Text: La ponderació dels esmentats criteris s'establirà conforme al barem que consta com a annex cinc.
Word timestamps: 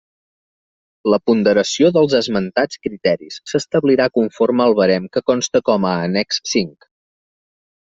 La 1.13 1.19
ponderació 1.29 1.91
dels 1.97 2.15
esmentats 2.19 2.79
criteris 2.87 3.37
s'establirà 3.53 4.09
conforme 4.17 4.67
al 4.67 4.75
barem 4.83 5.07
que 5.19 5.25
consta 5.31 5.65
com 5.73 5.89
a 5.93 5.95
annex 6.09 6.43
cinc. 6.57 6.91